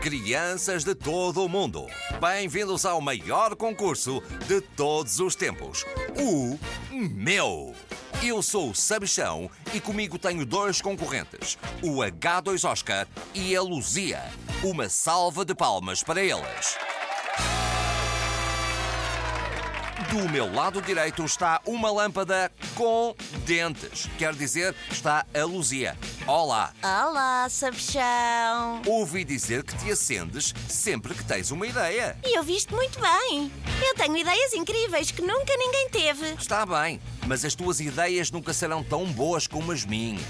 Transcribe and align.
crianças 0.00 0.82
de 0.82 0.94
todo 0.94 1.44
o 1.44 1.48
mundo. 1.48 1.86
Bem-vindos 2.18 2.86
ao 2.86 3.02
maior 3.02 3.54
concurso 3.54 4.22
de 4.46 4.62
todos 4.62 5.20
os 5.20 5.34
tempos, 5.34 5.84
o 6.16 6.58
meu. 6.90 7.74
Eu 8.22 8.42
sou 8.42 8.70
o 8.70 8.74
Sabichão 8.74 9.50
e 9.74 9.80
comigo 9.80 10.18
tenho 10.18 10.46
dois 10.46 10.80
concorrentes, 10.80 11.58
o 11.82 11.98
H2 11.98 12.66
Oscar 12.66 13.06
e 13.34 13.54
a 13.54 13.60
Luzia. 13.60 14.22
Uma 14.64 14.88
salva 14.88 15.44
de 15.44 15.54
palmas 15.54 16.02
para 16.02 16.22
eles. 16.22 16.78
Do 20.10 20.28
meu 20.28 20.52
lado 20.52 20.82
direito 20.82 21.24
está 21.24 21.60
uma 21.64 21.88
lâmpada 21.88 22.50
com 22.74 23.14
dentes. 23.46 24.10
Quer 24.18 24.34
dizer, 24.34 24.74
está 24.90 25.24
a 25.32 25.44
Luzia. 25.44 25.96
Olá. 26.26 26.72
Olá, 26.82 27.46
sabichão. 27.48 28.82
Ouvi 28.86 29.22
dizer 29.22 29.62
que 29.62 29.78
te 29.78 29.92
acendes 29.92 30.52
sempre 30.68 31.14
que 31.14 31.24
tens 31.24 31.52
uma 31.52 31.64
ideia. 31.64 32.16
E 32.24 32.36
eu 32.36 32.42
viste 32.42 32.74
muito 32.74 32.98
bem. 33.00 33.52
Eu 33.86 33.94
tenho 33.94 34.16
ideias 34.16 34.52
incríveis 34.52 35.12
que 35.12 35.22
nunca 35.22 35.56
ninguém 35.56 35.88
teve. 35.90 36.32
Está 36.32 36.66
bem, 36.66 37.00
mas 37.28 37.44
as 37.44 37.54
tuas 37.54 37.78
ideias 37.78 38.32
nunca 38.32 38.52
serão 38.52 38.82
tão 38.82 39.06
boas 39.06 39.46
como 39.46 39.70
as 39.70 39.84
minhas. 39.84 40.20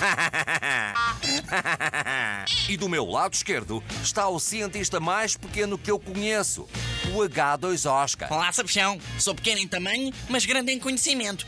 e 2.68 2.76
do 2.76 2.88
meu 2.88 3.04
lado 3.04 3.34
esquerdo 3.34 3.80
está 4.02 4.28
o 4.28 4.40
cientista 4.40 4.98
mais 4.98 5.36
pequeno 5.36 5.78
que 5.78 5.90
eu 5.90 6.00
conheço, 6.00 6.66
o 7.08 7.18
H2 7.28 7.90
Oscar. 7.90 8.32
Olá, 8.32 8.52
Sabichão. 8.52 8.98
Sou 9.18 9.34
pequeno 9.34 9.60
em 9.60 9.68
tamanho, 9.68 10.12
mas 10.28 10.44
grande 10.44 10.72
em 10.72 10.78
conhecimento. 10.78 11.46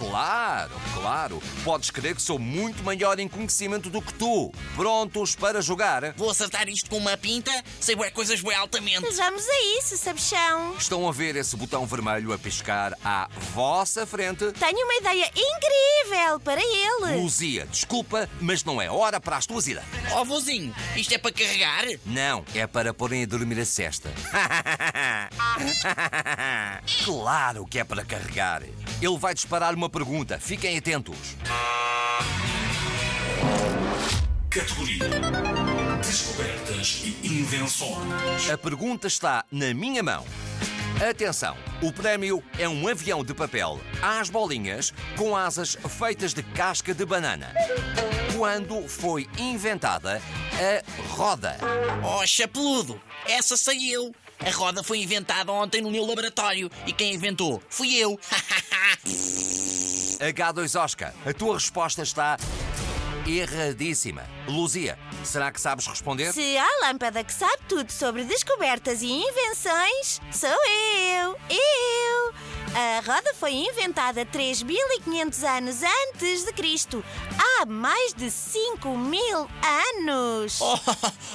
Claro, 0.00 0.72
claro. 0.94 1.42
Podes 1.62 1.90
crer 1.90 2.14
que 2.14 2.22
sou 2.22 2.38
muito 2.38 2.82
maior 2.82 3.18
em 3.18 3.28
conhecimento 3.28 3.90
do 3.90 4.00
que 4.00 4.14
tu. 4.14 4.50
Prontos 4.74 5.36
para 5.36 5.60
jogar? 5.60 6.14
Vou 6.14 6.30
acertar 6.30 6.70
isto 6.70 6.88
com 6.88 6.96
uma 6.96 7.18
pinta, 7.18 7.52
sei 7.78 7.94
bué 7.94 8.10
coisas 8.10 8.40
bué 8.40 8.54
altamente. 8.54 9.14
Vamos 9.14 9.46
a 9.46 9.78
isso, 9.78 9.98
sabichão. 9.98 10.74
Estão 10.78 11.06
a 11.06 11.12
ver 11.12 11.36
esse 11.36 11.54
botão 11.54 11.84
vermelho 11.84 12.32
a 12.32 12.38
piscar 12.38 12.96
à 13.04 13.28
vossa 13.52 14.06
frente? 14.06 14.50
Tenho 14.52 14.86
uma 14.86 14.94
ideia 14.94 15.30
incrível 15.36 16.40
para 16.40 16.62
ele. 16.62 17.20
Luzia, 17.20 17.66
desculpa, 17.66 18.26
mas 18.40 18.64
não 18.64 18.80
é 18.80 18.90
hora 18.90 19.20
para 19.20 19.36
as 19.36 19.44
tuas 19.44 19.66
ideias. 19.66 19.84
Ó, 20.12 20.24
vozinho, 20.24 20.74
isto 20.96 21.12
é 21.12 21.18
para 21.18 21.30
carregar? 21.30 21.84
Não, 22.06 22.42
é 22.54 22.66
para 22.66 22.94
porem 22.94 23.24
a 23.24 23.26
dormir 23.26 23.60
a 23.60 23.66
cesta. 23.66 24.10
claro 27.04 27.66
que 27.66 27.78
é 27.78 27.84
para 27.84 28.02
carregar. 28.02 28.62
Ele 29.02 29.16
vai 29.16 29.32
disparar 29.32 29.74
uma 29.74 29.88
pergunta. 29.88 30.38
Fiquem 30.38 30.76
atentos. 30.76 31.36
Categoria 34.50 35.04
Descobertas 36.04 37.02
e 37.04 37.26
Invenções. 37.26 38.50
A 38.50 38.58
pergunta 38.58 39.06
está 39.06 39.44
na 39.50 39.72
minha 39.72 40.02
mão. 40.02 40.26
Atenção, 41.08 41.56
o 41.80 41.90
prémio 41.90 42.42
é 42.58 42.68
um 42.68 42.86
avião 42.86 43.24
de 43.24 43.32
papel 43.32 43.80
às 44.02 44.28
bolinhas 44.28 44.92
com 45.16 45.34
asas 45.34 45.78
feitas 45.88 46.34
de 46.34 46.42
casca 46.42 46.92
de 46.92 47.06
banana. 47.06 47.54
Quando 48.36 48.86
foi 48.86 49.26
inventada 49.38 50.20
a 50.52 51.12
roda? 51.14 51.56
Oh, 52.04 52.26
chapeludo, 52.26 53.00
essa 53.26 53.56
sei 53.56 53.94
eu. 53.94 54.14
A 54.46 54.50
roda 54.50 54.82
foi 54.82 54.98
inventada 55.00 55.52
ontem 55.52 55.82
no 55.82 55.90
meu 55.90 56.04
laboratório 56.06 56.70
e 56.86 56.92
quem 56.92 57.14
inventou 57.14 57.62
fui 57.68 57.94
eu. 57.94 58.18
H2 60.20 60.78
Oscar, 60.80 61.14
a 61.24 61.32
tua 61.32 61.54
resposta 61.54 62.02
está 62.02 62.36
erradíssima. 63.26 64.24
Luzia, 64.46 64.98
será 65.24 65.52
que 65.52 65.60
sabes 65.60 65.86
responder? 65.86 66.32
Se 66.32 66.56
há 66.56 66.68
lâmpada 66.82 67.22
que 67.22 67.32
sabe 67.32 67.62
tudo 67.68 67.90
sobre 67.90 68.24
descobertas 68.24 69.02
e 69.02 69.10
invenções, 69.10 70.20
sou 70.32 70.48
eu. 70.48 71.36
Eu. 71.48 72.19
A 72.74 73.00
roda 73.04 73.34
foi 73.34 73.52
inventada 73.52 74.24
3.500 74.24 75.56
anos 75.56 75.80
antes 75.82 76.44
de 76.44 76.52
Cristo. 76.52 77.04
Há 77.36 77.66
mais 77.66 78.14
de 78.14 78.30
5 78.30 78.96
mil 78.96 79.48
anos. 79.98 80.60
oh, 80.60 80.78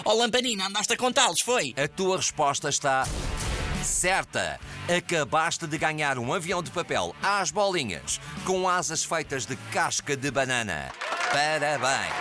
oh, 0.06 0.14
lamparina, 0.14 0.68
andaste 0.68 0.94
a 0.94 0.98
contá-los, 0.98 1.42
foi? 1.42 1.74
A 1.78 1.88
tua 1.88 2.18
resposta 2.18 2.70
está 2.70 3.06
certa. 3.84 4.60
Acabaste 4.96 5.68
de 5.68 5.78
ganhar 5.78 6.18
um 6.18 6.34
avião 6.34 6.64
de 6.64 6.72
papel 6.72 7.14
às 7.22 7.52
bolinhas 7.52 8.20
com 8.46 8.68
asas 8.70 9.04
feitas 9.04 9.46
de 9.46 9.56
casca 9.72 10.16
de 10.16 10.32
banana. 10.32 10.92
Parabéns! 11.32 12.14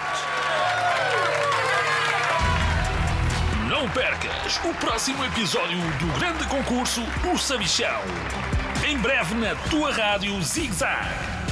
Não 3.68 3.88
percas 3.90 4.56
o 4.64 4.74
próximo 4.74 5.24
episódio 5.24 5.78
do 5.98 6.18
grande 6.18 6.44
concurso 6.48 7.00
O 7.32 7.38
Sabichão. 7.38 8.00
Breve 9.04 9.34
na 9.34 9.54
tua 9.68 9.92
rádio 9.92 10.40
Zig 10.40 10.72
Zag. 10.72 11.43